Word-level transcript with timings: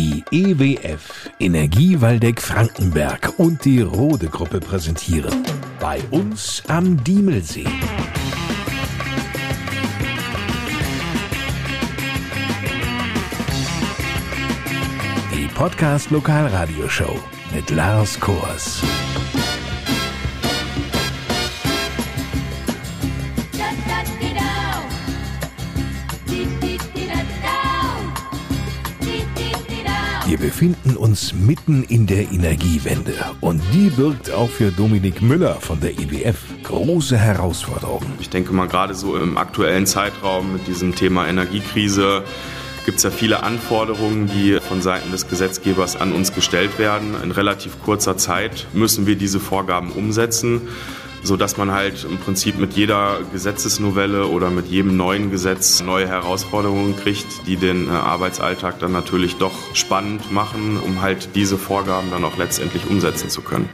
Die 0.00 0.24
EWF 0.30 1.28
Energie 1.38 2.00
Waldeck 2.00 2.40
Frankenberg 2.40 3.34
und 3.36 3.62
die 3.66 3.82
Rode 3.82 4.28
Gruppe 4.28 4.58
präsentieren 4.58 5.44
bei 5.78 6.00
uns 6.10 6.62
am 6.68 7.04
Diemelsee. 7.04 7.66
Die 15.34 15.48
Podcast 15.48 16.10
Lokalradioshow 16.10 17.20
mit 17.54 17.68
Lars 17.68 18.18
Kors. 18.18 18.82
Wir 24.18 24.29
befinden 30.40 30.96
uns 30.96 31.34
mitten 31.34 31.84
in 31.84 32.06
der 32.06 32.32
Energiewende 32.32 33.12
und 33.40 33.60
die 33.74 33.90
birgt 33.90 34.30
auch 34.30 34.48
für 34.48 34.70
Dominik 34.72 35.20
Müller 35.20 35.56
von 35.60 35.80
der 35.80 35.92
IWF 35.92 36.38
große 36.62 37.18
Herausforderungen. 37.18 38.14
Ich 38.20 38.30
denke 38.30 38.52
mal 38.52 38.66
gerade 38.66 38.94
so 38.94 39.16
im 39.16 39.36
aktuellen 39.36 39.86
Zeitraum 39.86 40.54
mit 40.54 40.66
diesem 40.66 40.94
Thema 40.94 41.28
Energiekrise 41.28 42.24
gibt 42.86 42.96
es 42.96 43.04
ja 43.04 43.10
viele 43.10 43.42
Anforderungen, 43.42 44.28
die 44.28 44.58
von 44.60 44.80
Seiten 44.80 45.10
des 45.10 45.28
Gesetzgebers 45.28 45.96
an 45.96 46.12
uns 46.12 46.34
gestellt 46.34 46.78
werden. 46.78 47.14
In 47.22 47.30
relativ 47.30 47.80
kurzer 47.82 48.16
Zeit 48.16 48.66
müssen 48.72 49.06
wir 49.06 49.16
diese 49.16 49.40
Vorgaben 49.40 49.92
umsetzen 49.92 50.62
so 51.22 51.36
dass 51.36 51.56
man 51.56 51.70
halt 51.70 52.04
im 52.04 52.18
Prinzip 52.18 52.58
mit 52.58 52.74
jeder 52.74 53.18
Gesetzesnovelle 53.32 54.26
oder 54.26 54.50
mit 54.50 54.66
jedem 54.66 54.96
neuen 54.96 55.30
Gesetz 55.30 55.82
neue 55.82 56.08
Herausforderungen 56.08 56.96
kriegt, 56.96 57.46
die 57.46 57.56
den 57.56 57.88
äh, 57.88 57.90
Arbeitsalltag 57.90 58.78
dann 58.78 58.92
natürlich 58.92 59.36
doch 59.36 59.74
spannend 59.74 60.32
machen, 60.32 60.78
um 60.78 61.02
halt 61.02 61.30
diese 61.34 61.58
Vorgaben 61.58 62.10
dann 62.10 62.24
auch 62.24 62.36
letztendlich 62.36 62.88
umsetzen 62.88 63.30
zu 63.30 63.42
können. 63.42 63.68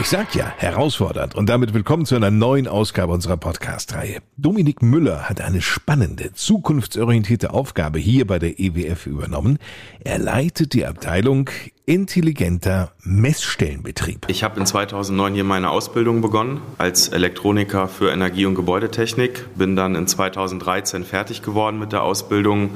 Ich 0.00 0.08
sag 0.08 0.34
ja, 0.34 0.50
herausfordernd. 0.56 1.34
Und 1.34 1.50
damit 1.50 1.74
willkommen 1.74 2.06
zu 2.06 2.16
einer 2.16 2.30
neuen 2.30 2.66
Ausgabe 2.66 3.12
unserer 3.12 3.36
Podcast-Reihe. 3.36 4.20
Dominik 4.38 4.80
Müller 4.80 5.28
hat 5.28 5.42
eine 5.42 5.60
spannende, 5.60 6.32
zukunftsorientierte 6.32 7.52
Aufgabe 7.52 7.98
hier 7.98 8.26
bei 8.26 8.38
der 8.38 8.58
EWF 8.58 9.06
übernommen. 9.06 9.58
Er 10.02 10.18
leitet 10.18 10.72
die 10.72 10.86
Abteilung 10.86 11.50
intelligenter 11.90 12.92
Messstellenbetrieb. 13.02 14.26
Ich 14.28 14.44
habe 14.44 14.60
in 14.60 14.64
2009 14.64 15.34
hier 15.34 15.42
meine 15.42 15.70
Ausbildung 15.70 16.20
begonnen 16.20 16.60
als 16.78 17.08
Elektroniker 17.08 17.88
für 17.88 18.12
Energie- 18.12 18.46
und 18.46 18.54
Gebäudetechnik, 18.54 19.46
bin 19.56 19.74
dann 19.74 19.96
in 19.96 20.06
2013 20.06 21.02
fertig 21.02 21.42
geworden 21.42 21.80
mit 21.80 21.90
der 21.90 22.04
Ausbildung 22.04 22.70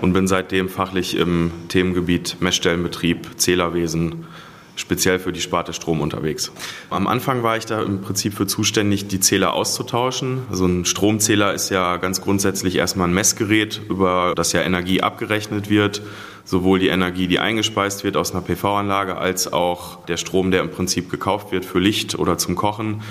und 0.00 0.12
bin 0.12 0.28
seitdem 0.28 0.68
fachlich 0.68 1.16
im 1.16 1.50
Themengebiet 1.70 2.36
Messstellenbetrieb, 2.38 3.30
Zählerwesen, 3.36 4.26
speziell 4.76 5.18
für 5.18 5.32
die 5.32 5.40
Sparte 5.40 5.72
Strom 5.72 6.00
unterwegs. 6.00 6.52
Am 6.90 7.06
Anfang 7.06 7.42
war 7.42 7.56
ich 7.56 7.66
da 7.66 7.82
im 7.82 8.00
Prinzip 8.00 8.34
für 8.34 8.46
zuständig, 8.46 9.08
die 9.08 9.20
Zähler 9.20 9.54
auszutauschen. 9.54 10.42
Also 10.50 10.66
ein 10.66 10.84
Stromzähler 10.84 11.52
ist 11.54 11.70
ja 11.70 11.96
ganz 11.98 12.20
grundsätzlich 12.20 12.76
erstmal 12.76 13.08
ein 13.08 13.14
Messgerät, 13.14 13.80
über 13.88 14.32
das 14.34 14.52
ja 14.52 14.62
Energie 14.62 15.02
abgerechnet 15.02 15.68
wird. 15.68 16.02
Sowohl 16.44 16.80
die 16.80 16.88
Energie, 16.88 17.28
die 17.28 17.38
eingespeist 17.38 18.02
wird 18.02 18.16
aus 18.16 18.32
einer 18.32 18.40
PV-Anlage, 18.40 19.16
als 19.16 19.52
auch 19.52 20.04
der 20.06 20.16
Strom, 20.16 20.50
der 20.50 20.60
im 20.60 20.70
Prinzip 20.70 21.10
gekauft 21.10 21.52
wird 21.52 21.64
für 21.64 21.78
Licht 21.78 22.18
oder 22.18 22.36
zum 22.36 22.56
Kochen. 22.56 23.02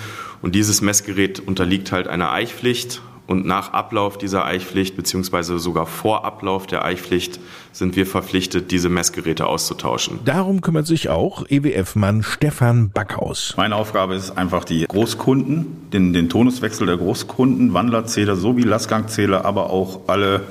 Und 0.41 0.55
dieses 0.55 0.81
Messgerät 0.81 1.39
unterliegt 1.39 1.91
halt 1.91 2.07
einer 2.07 2.31
Eichpflicht 2.31 3.01
und 3.31 3.45
nach 3.45 3.71
Ablauf 3.71 4.17
dieser 4.17 4.45
Eichpflicht 4.45 4.97
beziehungsweise 4.97 5.57
sogar 5.57 5.87
vor 5.87 6.25
Ablauf 6.25 6.67
der 6.67 6.83
Eichpflicht 6.83 7.39
sind 7.71 7.95
wir 7.95 8.05
verpflichtet, 8.05 8.71
diese 8.71 8.89
Messgeräte 8.89 9.47
auszutauschen. 9.47 10.19
Darum 10.25 10.59
kümmert 10.59 10.85
sich 10.85 11.07
auch 11.07 11.45
EWF-Mann 11.47 12.23
Stefan 12.23 12.91
Backhaus. 12.91 13.53
Meine 13.55 13.77
Aufgabe 13.77 14.15
ist 14.15 14.37
einfach 14.37 14.65
die 14.65 14.85
Großkunden, 14.85 15.89
den, 15.91 16.11
den 16.11 16.27
Tonuswechsel 16.27 16.85
der 16.85 16.97
Großkunden, 16.97 17.73
Wandlerzähler 17.73 18.35
sowie 18.35 18.63
Lastgangzähler, 18.63 19.45
aber 19.45 19.69
auch 19.69 20.01
alle 20.07 20.41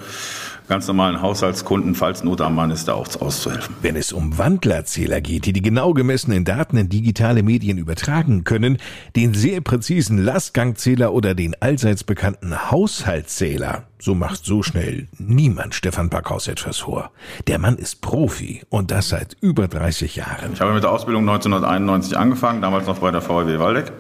ganz 0.71 0.87
normalen 0.87 1.21
Haushaltskunden, 1.21 1.97
falls 1.97 2.23
Not 2.23 2.41
am 2.41 2.55
Mann 2.55 2.71
ist, 2.71 2.87
da 2.87 2.95
auch 2.95 3.09
auszuhelfen. 3.21 3.75
Wenn 3.83 3.97
es 3.97 4.13
um 4.13 4.39
Wandlerzähler 4.39 5.21
geht, 5.21 5.45
die 5.45 5.53
die 5.53 5.63
genau 5.63 5.93
gemessenen 5.95 6.45
Daten 6.45 6.77
in 6.77 6.89
digitale 6.89 7.43
Medien 7.43 7.77
übertragen 7.77 8.45
können, 8.45 8.79
den 9.17 9.35
sehr 9.35 9.63
präzisen 9.63 10.23
Lastgangzähler 10.23 11.13
oder 11.13 11.35
den 11.35 11.61
allseits 11.61 12.05
bekannten 12.05 12.71
Haushaltszähler, 12.71 13.83
so 13.99 14.15
macht 14.15 14.45
so 14.45 14.63
schnell 14.63 15.09
niemand 15.19 15.75
Stefan 15.75 16.09
Backhaus 16.09 16.47
etwas 16.47 16.79
vor. 16.79 17.11
Der 17.49 17.59
Mann 17.59 17.77
ist 17.77 18.01
Profi 18.01 18.63
und 18.69 18.93
das 18.93 19.09
seit 19.09 19.37
über 19.41 19.67
30 19.67 20.15
Jahren. 20.15 20.53
Ich 20.53 20.61
habe 20.61 20.73
mit 20.73 20.85
der 20.85 20.93
Ausbildung 20.93 21.29
1991 21.29 22.17
angefangen, 22.17 22.63
damals 22.63 22.87
noch 22.87 23.01
bei 23.01 23.11
der 23.11 23.23
VW 23.23 23.59
Waldeck. 23.59 23.91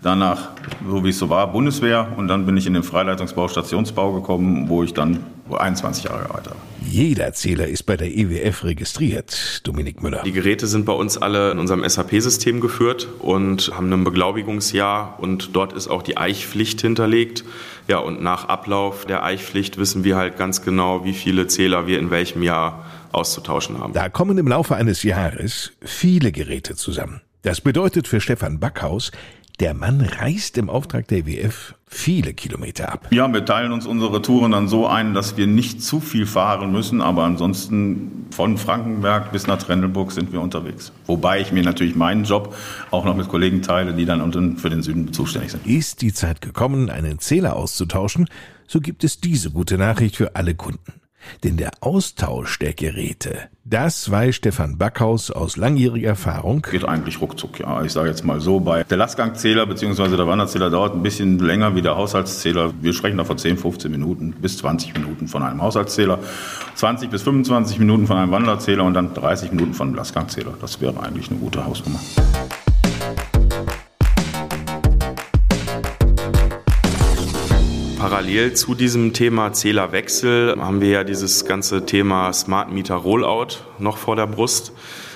Danach, 0.00 0.50
so 0.88 1.04
wie 1.04 1.10
es 1.10 1.18
so 1.18 1.28
war, 1.28 1.52
Bundeswehr 1.52 2.14
und 2.16 2.28
dann 2.28 2.46
bin 2.46 2.56
ich 2.56 2.66
in 2.66 2.72
den 2.72 2.84
Freileitungsbau, 2.84 3.48
Stationsbau 3.48 4.12
gekommen, 4.12 4.70
wo 4.70 4.84
ich 4.84 4.94
dann 4.94 5.18
21 5.56 6.04
Jahre 6.04 6.22
gearbeitet 6.22 6.50
habe. 6.50 6.60
Jeder 6.84 7.32
Zähler 7.32 7.66
ist 7.66 7.84
bei 7.84 7.96
der 7.96 8.08
EWF 8.08 8.64
registriert, 8.64 9.60
Dominik 9.64 10.02
Müller. 10.02 10.22
Die 10.24 10.32
Geräte 10.32 10.66
sind 10.66 10.86
bei 10.86 10.92
uns 10.92 11.18
alle 11.18 11.50
in 11.50 11.58
unserem 11.58 11.86
SAP-System 11.86 12.60
geführt 12.60 13.08
und 13.18 13.72
haben 13.74 13.92
ein 13.92 14.04
Beglaubigungsjahr 14.04 15.18
und 15.18 15.54
dort 15.54 15.72
ist 15.72 15.88
auch 15.88 16.02
die 16.02 16.16
Eichpflicht 16.16 16.80
hinterlegt. 16.80 17.44
Ja, 17.88 17.98
und 17.98 18.22
nach 18.22 18.48
Ablauf 18.48 19.04
der 19.04 19.24
Eichpflicht 19.24 19.78
wissen 19.78 20.04
wir 20.04 20.16
halt 20.16 20.36
ganz 20.36 20.62
genau, 20.62 21.04
wie 21.04 21.12
viele 21.12 21.46
Zähler 21.46 21.86
wir 21.86 21.98
in 21.98 22.10
welchem 22.10 22.42
Jahr 22.42 22.86
auszutauschen 23.12 23.78
haben. 23.78 23.92
Da 23.92 24.08
kommen 24.08 24.38
im 24.38 24.48
Laufe 24.48 24.76
eines 24.76 25.02
Jahres 25.02 25.72
viele 25.82 26.32
Geräte 26.32 26.76
zusammen. 26.76 27.20
Das 27.42 27.60
bedeutet 27.60 28.08
für 28.08 28.20
Stefan 28.20 28.58
Backhaus, 28.60 29.10
der 29.60 29.74
Mann 29.74 30.00
reist 30.00 30.56
im 30.56 30.70
Auftrag 30.70 31.08
der 31.08 31.26
WF 31.26 31.74
viele 31.86 32.34
Kilometer 32.34 32.92
ab. 32.92 33.08
Ja, 33.10 33.32
wir 33.32 33.44
teilen 33.44 33.72
uns 33.72 33.86
unsere 33.86 34.22
Touren 34.22 34.52
dann 34.52 34.68
so 34.68 34.86
ein, 34.86 35.14
dass 35.14 35.36
wir 35.36 35.46
nicht 35.46 35.82
zu 35.82 36.00
viel 36.00 36.26
fahren 36.26 36.70
müssen, 36.70 37.00
aber 37.00 37.24
ansonsten 37.24 38.26
von 38.30 38.58
Frankenberg 38.58 39.32
bis 39.32 39.46
nach 39.46 39.58
Trendelburg 39.58 40.12
sind 40.12 40.32
wir 40.32 40.40
unterwegs. 40.40 40.92
Wobei 41.06 41.40
ich 41.40 41.50
mir 41.50 41.62
natürlich 41.62 41.96
meinen 41.96 42.24
Job 42.24 42.54
auch 42.90 43.04
noch 43.04 43.16
mit 43.16 43.28
Kollegen 43.28 43.62
teile, 43.62 43.94
die 43.94 44.04
dann 44.04 44.20
unten 44.20 44.58
für 44.58 44.70
den 44.70 44.82
Süden 44.82 45.12
zuständig 45.12 45.50
sind. 45.50 45.66
Ist 45.66 46.02
die 46.02 46.12
Zeit 46.12 46.40
gekommen, 46.40 46.90
einen 46.90 47.18
Zähler 47.18 47.56
auszutauschen, 47.56 48.28
so 48.66 48.80
gibt 48.80 49.02
es 49.02 49.20
diese 49.20 49.50
gute 49.50 49.78
Nachricht 49.78 50.16
für 50.16 50.36
alle 50.36 50.54
Kunden. 50.54 50.92
Denn 51.44 51.56
der 51.56 51.70
Austausch 51.80 52.58
der 52.58 52.74
Geräte, 52.74 53.48
das 53.64 54.10
weiß 54.10 54.34
Stefan 54.34 54.78
Backhaus 54.78 55.30
aus 55.30 55.56
langjähriger 55.56 56.08
Erfahrung. 56.08 56.62
Geht 56.70 56.84
eigentlich 56.84 57.20
ruckzuck, 57.20 57.60
ja. 57.60 57.82
Ich 57.82 57.92
sage 57.92 58.08
jetzt 58.08 58.24
mal 58.24 58.40
so, 58.40 58.60
bei 58.60 58.84
der 58.84 58.96
Lastgangzähler 58.96 59.66
bzw. 59.66 60.16
der 60.16 60.26
Wanderzähler 60.26 60.70
dauert 60.70 60.94
ein 60.94 61.02
bisschen 61.02 61.38
länger 61.38 61.74
wie 61.74 61.82
der 61.82 61.96
Haushaltszähler. 61.96 62.72
Wir 62.80 62.92
sprechen 62.92 63.18
da 63.18 63.24
von 63.24 63.36
10, 63.36 63.58
15 63.58 63.90
Minuten 63.90 64.32
bis 64.32 64.58
20 64.58 64.94
Minuten 64.94 65.28
von 65.28 65.42
einem 65.42 65.60
Haushaltszähler, 65.60 66.18
20 66.76 67.10
bis 67.10 67.22
25 67.22 67.78
Minuten 67.78 68.06
von 68.06 68.16
einem 68.16 68.32
Wanderzähler 68.32 68.84
und 68.84 68.94
dann 68.94 69.12
30 69.12 69.52
Minuten 69.52 69.74
von 69.74 69.88
einem 69.88 69.96
Lastgangzähler. 69.96 70.54
Das 70.60 70.80
wäre 70.80 71.00
eigentlich 71.02 71.30
eine 71.30 71.38
gute 71.38 71.64
Hausnummer. 71.64 72.00
Parallel 77.98 78.54
zu 78.54 78.76
diesem 78.76 79.12
Thema 79.12 79.52
Zählerwechsel 79.52 80.54
haben 80.60 80.80
wir 80.80 80.88
ja 80.88 81.04
dieses 81.04 81.44
ganze 81.44 81.84
Thema 81.84 82.32
Smart 82.32 82.70
Meter 82.72 82.94
Rollout 82.94 83.56
noch 83.80 83.96
vor 83.96 84.14
der 84.14 84.28
Brust, 84.28 84.70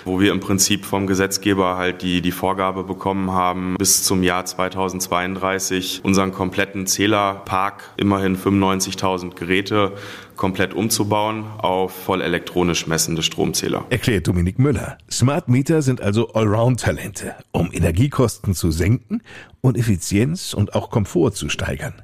wo 0.04 0.18
wir 0.18 0.32
im 0.32 0.40
Prinzip 0.40 0.84
vom 0.84 1.06
Gesetzgeber 1.06 1.76
halt 1.76 2.02
die, 2.02 2.20
die 2.22 2.32
Vorgabe 2.32 2.82
bekommen 2.82 3.30
haben, 3.30 3.76
bis 3.78 4.02
zum 4.02 4.24
Jahr 4.24 4.44
2032 4.44 6.00
unseren 6.02 6.32
kompletten 6.32 6.88
Zählerpark, 6.88 7.84
immerhin 7.96 8.36
95.000 8.36 9.36
Geräte, 9.36 9.92
komplett 10.34 10.74
umzubauen 10.74 11.44
auf 11.58 11.94
voll 11.94 12.20
elektronisch 12.20 12.88
messende 12.88 13.22
Stromzähler. 13.22 13.84
Erklärt 13.90 14.26
Dominik 14.26 14.58
Müller. 14.58 14.98
Smart 15.08 15.48
Meter 15.48 15.82
sind 15.82 16.00
also 16.00 16.32
Allround-Talente, 16.32 17.36
um 17.52 17.70
Energiekosten 17.72 18.56
zu 18.56 18.72
senken 18.72 19.22
und 19.60 19.78
Effizienz 19.78 20.52
und 20.52 20.74
auch 20.74 20.90
Komfort 20.90 21.30
zu 21.36 21.48
steigern. 21.48 21.94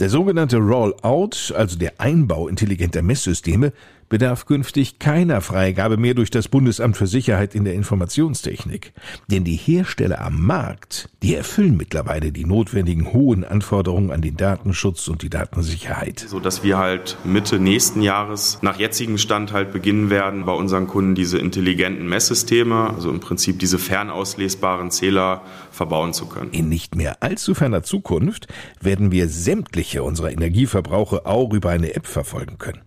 Der 0.00 0.08
sogenannte 0.08 0.58
Rollout, 0.58 1.54
also 1.54 1.78
der 1.78 2.00
Einbau 2.00 2.48
intelligenter 2.48 3.02
Messsysteme, 3.02 3.72
bedarf 4.12 4.44
künftig 4.44 4.98
keiner 4.98 5.40
Freigabe 5.40 5.96
mehr 5.96 6.12
durch 6.12 6.28
das 6.28 6.48
Bundesamt 6.48 6.98
für 6.98 7.06
Sicherheit 7.06 7.54
in 7.54 7.64
der 7.64 7.72
Informationstechnik. 7.72 8.92
Denn 9.28 9.42
die 9.42 9.56
Hersteller 9.56 10.20
am 10.20 10.44
Markt, 10.44 11.08
die 11.22 11.34
erfüllen 11.34 11.78
mittlerweile 11.78 12.30
die 12.30 12.44
notwendigen 12.44 13.14
hohen 13.14 13.42
Anforderungen 13.42 14.10
an 14.10 14.20
den 14.20 14.36
Datenschutz 14.36 15.08
und 15.08 15.22
die 15.22 15.30
Datensicherheit. 15.30 16.26
So 16.28 16.40
dass 16.40 16.62
wir 16.62 16.76
halt 16.76 17.16
Mitte 17.24 17.58
nächsten 17.58 18.02
Jahres 18.02 18.58
nach 18.60 18.78
jetzigem 18.78 19.16
Stand 19.16 19.54
halt 19.54 19.72
beginnen 19.72 20.10
werden, 20.10 20.44
bei 20.44 20.52
unseren 20.52 20.88
Kunden 20.88 21.14
diese 21.14 21.38
intelligenten 21.38 22.06
Messsysteme, 22.06 22.90
also 22.94 23.08
im 23.08 23.20
Prinzip 23.20 23.60
diese 23.60 23.78
fernauslesbaren 23.78 24.90
Zähler 24.90 25.40
verbauen 25.70 26.12
zu 26.12 26.26
können. 26.26 26.50
In 26.50 26.68
nicht 26.68 26.96
mehr 26.96 27.22
allzu 27.22 27.54
ferner 27.54 27.82
Zukunft 27.82 28.46
werden 28.78 29.10
wir 29.10 29.30
sämtliche 29.30 30.02
unserer 30.02 30.32
Energieverbrauche 30.32 31.24
auch 31.24 31.54
über 31.54 31.70
eine 31.70 31.94
App 31.94 32.06
verfolgen 32.06 32.58
können. 32.58 32.82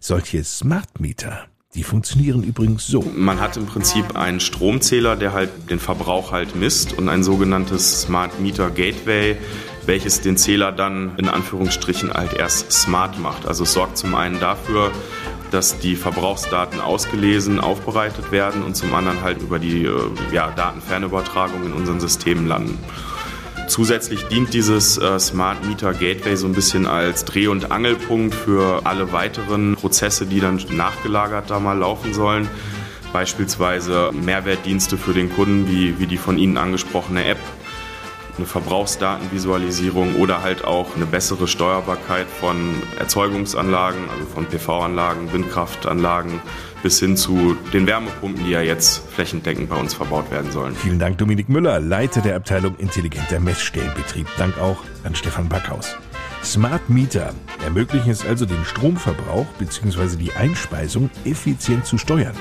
Solche 0.00 0.44
Smart 0.44 1.00
Meter 1.00 1.46
Die 1.74 1.84
funktionieren 1.84 2.42
übrigens 2.42 2.86
so. 2.86 3.00
Man 3.00 3.40
hat 3.40 3.56
im 3.56 3.66
Prinzip 3.66 4.16
einen 4.16 4.40
Stromzähler, 4.40 5.16
der 5.16 5.32
halt 5.32 5.70
den 5.70 5.78
Verbrauch 5.78 6.30
halt 6.30 6.54
misst 6.54 6.92
und 6.92 7.08
ein 7.08 7.22
sogenanntes 7.22 8.02
Smart 8.02 8.40
Meter 8.40 8.70
Gateway, 8.70 9.36
welches 9.86 10.20
den 10.20 10.36
Zähler 10.36 10.70
dann 10.72 11.16
in 11.16 11.28
Anführungsstrichen 11.28 12.12
halt 12.12 12.34
erst 12.34 12.72
smart 12.72 13.18
macht. 13.18 13.46
Also 13.46 13.64
es 13.64 13.72
sorgt 13.72 13.96
zum 13.96 14.14
einen 14.14 14.38
dafür, 14.38 14.92
dass 15.50 15.78
die 15.78 15.96
Verbrauchsdaten 15.96 16.80
ausgelesen, 16.80 17.60
aufbereitet 17.60 18.32
werden 18.32 18.62
und 18.62 18.74
zum 18.74 18.94
anderen 18.94 19.22
halt 19.22 19.40
über 19.42 19.58
die 19.58 19.84
äh, 19.84 20.10
ja, 20.32 20.50
Datenfernübertragung 20.50 21.64
in 21.66 21.72
unseren 21.72 22.00
Systemen 22.00 22.46
landen. 22.46 22.78
Zusätzlich 23.68 24.24
dient 24.28 24.52
dieses 24.52 24.98
äh, 24.98 25.18
Smart 25.18 25.64
Meter 25.66 25.92
Gateway 25.92 26.36
so 26.36 26.46
ein 26.46 26.52
bisschen 26.52 26.86
als 26.86 27.24
Dreh- 27.24 27.46
und 27.46 27.70
Angelpunkt 27.70 28.34
für 28.34 28.84
alle 28.84 29.12
weiteren 29.12 29.76
Prozesse, 29.76 30.26
die 30.26 30.40
dann 30.40 30.60
nachgelagert 30.70 31.50
da 31.50 31.58
mal 31.58 31.78
laufen 31.78 32.12
sollen. 32.12 32.48
Beispielsweise 33.12 34.10
Mehrwertdienste 34.12 34.96
für 34.96 35.12
den 35.12 35.32
Kunden, 35.32 35.68
wie, 35.68 35.98
wie 35.98 36.06
die 36.06 36.16
von 36.16 36.38
Ihnen 36.38 36.56
angesprochene 36.56 37.24
App, 37.24 37.38
eine 38.36 38.46
Verbrauchsdatenvisualisierung 38.46 40.16
oder 40.16 40.42
halt 40.42 40.64
auch 40.64 40.96
eine 40.96 41.06
bessere 41.06 41.48
Steuerbarkeit 41.48 42.26
von 42.26 42.74
Erzeugungsanlagen, 42.98 44.08
also 44.10 44.24
von 44.26 44.46
PV-Anlagen, 44.46 45.32
Windkraftanlagen 45.32 46.40
bis 46.82 46.98
hin 46.98 47.16
zu 47.16 47.56
den 47.72 47.86
Wärmepumpen, 47.86 48.44
die 48.44 48.50
ja 48.50 48.60
jetzt 48.60 49.08
flächendeckend 49.10 49.68
bei 49.68 49.76
uns 49.76 49.94
verbaut 49.94 50.30
werden 50.30 50.50
sollen. 50.50 50.74
Vielen 50.74 50.98
Dank, 50.98 51.18
Dominik 51.18 51.48
Müller, 51.48 51.78
Leiter 51.78 52.20
der 52.20 52.36
Abteilung 52.36 52.76
Intelligenter 52.76 53.38
Messstellenbetrieb. 53.38 54.26
Dank 54.36 54.58
auch 54.58 54.78
an 55.04 55.14
Stefan 55.14 55.48
Backhaus. 55.48 55.96
Smart 56.42 56.90
Meter 56.90 57.34
ermöglichen 57.64 58.10
es 58.10 58.26
also, 58.26 58.46
den 58.46 58.64
Stromverbrauch 58.64 59.46
bzw. 59.58 60.16
die 60.16 60.32
Einspeisung 60.32 61.08
effizient 61.24 61.86
zu 61.86 61.98
steuern. 61.98 62.34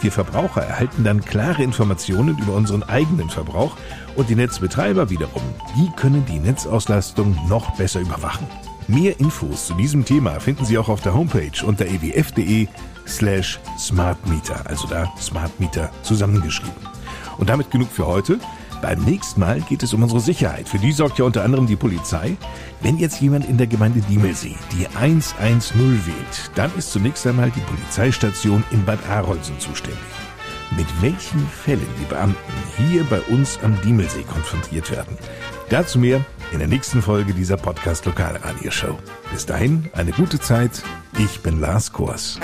Wir 0.00 0.12
Verbraucher 0.12 0.62
erhalten 0.62 1.04
dann 1.04 1.22
klare 1.22 1.62
Informationen 1.62 2.38
über 2.38 2.54
unseren 2.54 2.82
eigenen 2.82 3.28
Verbrauch 3.28 3.76
und 4.16 4.30
die 4.30 4.34
Netzbetreiber 4.34 5.10
wiederum, 5.10 5.42
die 5.76 5.90
können 5.96 6.24
die 6.24 6.38
Netzauslastung 6.38 7.36
noch 7.48 7.76
besser 7.76 8.00
überwachen. 8.00 8.46
Mehr 8.88 9.20
Infos 9.20 9.66
zu 9.66 9.74
diesem 9.74 10.04
Thema 10.04 10.40
finden 10.40 10.64
Sie 10.64 10.78
auch 10.78 10.88
auf 10.88 11.02
der 11.02 11.14
Homepage 11.14 11.64
unter 11.64 11.86
ewf.de 11.86 12.66
slash 13.06 13.60
smartmeter, 13.78 14.66
also 14.66 14.88
da 14.88 15.12
Smartmeter 15.18 15.90
zusammengeschrieben. 16.02 16.74
Und 17.38 17.50
damit 17.50 17.70
genug 17.70 17.90
für 17.90 18.06
heute. 18.06 18.40
Beim 18.82 19.04
nächsten 19.04 19.40
Mal 19.40 19.60
geht 19.60 19.82
es 19.82 19.92
um 19.92 20.02
unsere 20.02 20.20
Sicherheit. 20.20 20.68
Für 20.68 20.78
die 20.78 20.92
sorgt 20.92 21.18
ja 21.18 21.24
unter 21.24 21.44
anderem 21.44 21.66
die 21.66 21.76
Polizei. 21.76 22.36
Wenn 22.80 22.96
jetzt 22.96 23.20
jemand 23.20 23.48
in 23.48 23.58
der 23.58 23.66
Gemeinde 23.66 24.00
Diemelsee 24.00 24.56
die 24.72 24.86
110 24.96 26.06
wählt, 26.06 26.50
dann 26.54 26.70
ist 26.76 26.92
zunächst 26.92 27.26
einmal 27.26 27.50
die 27.50 27.60
Polizeistation 27.60 28.64
in 28.70 28.84
Bad 28.84 28.98
Arolsen 29.08 29.58
zuständig. 29.58 29.98
Mit 30.76 30.86
welchen 31.02 31.46
Fällen 31.48 31.86
die 32.00 32.04
Beamten 32.06 32.36
hier 32.76 33.04
bei 33.04 33.20
uns 33.22 33.58
am 33.62 33.78
Diemelsee 33.82 34.22
konfrontiert 34.22 34.90
werden, 34.90 35.18
dazu 35.68 35.98
mehr 35.98 36.24
in 36.52 36.60
der 36.60 36.68
nächsten 36.68 37.02
Folge 37.02 37.34
dieser 37.34 37.56
Podcast 37.56 38.06
Lokalradioshow. 38.06 38.96
Bis 39.32 39.46
dahin 39.46 39.90
eine 39.92 40.12
gute 40.12 40.40
Zeit. 40.40 40.82
Ich 41.18 41.40
bin 41.40 41.60
Lars 41.60 41.92
Kors. 41.92 42.38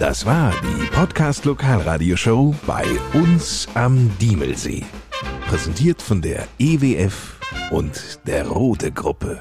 Das 0.00 0.24
war 0.24 0.54
die 0.62 0.86
Podcast 0.86 1.44
Lokalradioshow 1.44 2.54
bei 2.66 2.86
uns 3.12 3.68
am 3.74 4.10
Diemelsee. 4.18 4.82
Präsentiert 5.46 6.00
von 6.00 6.22
der 6.22 6.48
EWF 6.58 7.38
und 7.70 8.18
der 8.26 8.48
Rote 8.48 8.92
Gruppe. 8.92 9.38